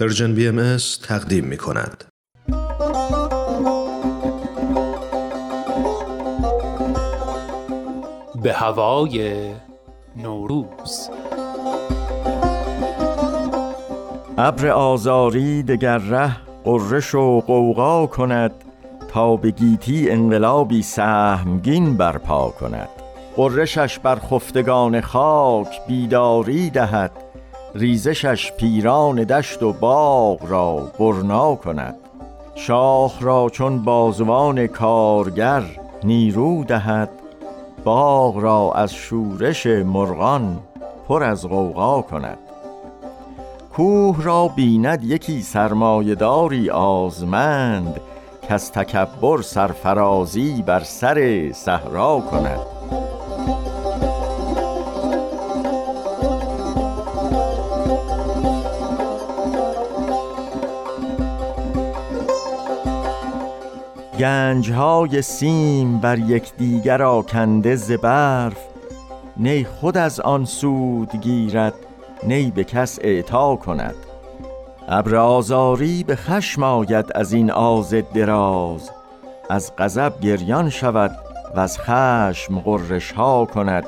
[0.00, 2.04] Persian BM تقدیم می کند.
[8.42, 9.50] به هوای
[10.16, 11.10] نوروز
[14.38, 18.52] ابر آزاری دگر ره غرش و غوغا کند
[19.08, 22.88] تا به گیتی انقلابی سهمگین برپا کند
[23.36, 27.25] غرشش بر خفتگان خاک بیداری دهد
[27.78, 31.94] ریزشش پیران دشت و باغ را برنا کند.
[32.54, 35.62] شاه را چون بازوان کارگر
[36.04, 37.10] نیرو دهد.
[37.84, 40.58] باغ را از شورش مرغان
[41.08, 42.38] پر از غوغا کند.
[43.72, 48.00] کوه را بیند یکی سرمایهداری آزمند
[48.42, 52.75] که از تکبر سرفرازی بر سر صحرا کند.
[64.18, 68.64] گنجهای سیم بر یکدیگر آکنده ز برف.
[69.36, 71.74] نی خود از آن سود گیرد
[72.22, 73.94] نی به کس اعطا کند.
[74.88, 78.90] ابر آزاری به خشم آید از این آز دراز.
[79.50, 81.16] از غضب گریان شود
[81.54, 83.86] و از خشم غرش ها کند.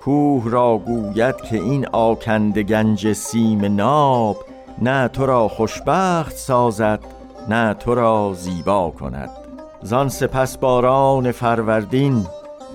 [0.00, 4.36] کوه را گوید که این آکنده گنج سیم ناب.
[4.82, 7.00] نه تو را خوشبخت سازد
[7.48, 9.45] نه تو را زیبا کند.
[9.86, 12.26] زان سپس باران فروردین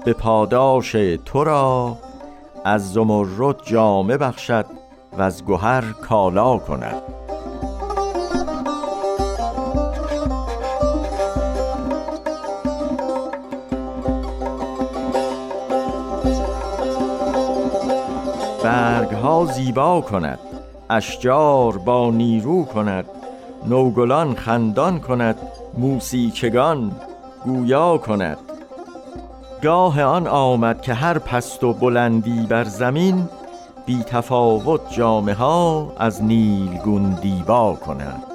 [0.05, 0.91] به پاداش
[1.25, 1.97] تو را
[2.65, 4.65] از زمرد جامه بخشد
[5.17, 7.01] و از گهر کالا کند.
[18.63, 20.39] برگ ها زیبا کند
[20.89, 23.20] اشجار با نیرو کند.
[23.65, 25.35] نوگلان خندان کند
[25.77, 26.91] موسیچگان
[27.45, 28.37] گویا کند.
[29.61, 33.29] گاه آن آمد که هر پست و بلندی بر زمین
[33.85, 38.30] بی تفاوت جامه ها از نیلگون دیبا کند.